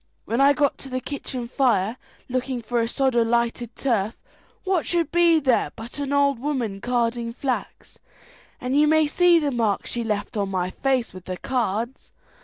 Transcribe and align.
When 0.25 0.41
I 0.41 0.53
got 0.53 0.79
to 0.79 0.89
the 0.89 0.99
kitchen 0.99 1.47
fire, 1.47 1.95
looking 2.27 2.59
for 2.59 2.81
a 2.81 2.87
sod 2.87 3.13
of 3.13 3.27
lighted 3.27 3.75
turf, 3.75 4.17
what 4.63 4.83
should 4.83 5.11
be 5.11 5.39
there 5.39 5.71
but 5.75 5.99
an 5.99 6.11
old 6.11 6.39
woman 6.39 6.81
carding 6.81 7.31
flax, 7.31 7.99
and 8.59 8.75
you 8.75 8.87
may 8.87 9.05
see 9.05 9.37
the 9.37 9.51
marks 9.51 9.91
she 9.91 10.03
left 10.03 10.35
on 10.37 10.49
my 10.49 10.71
face 10.71 11.13
with 11.13 11.25
the 11.25 11.37
cards. 11.37 12.11